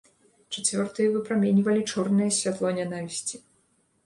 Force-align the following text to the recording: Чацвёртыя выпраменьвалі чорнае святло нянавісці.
Чацвёртыя 0.53 1.11
выпраменьвалі 1.15 1.83
чорнае 1.93 2.31
святло 2.39 2.73
нянавісці. 2.79 3.37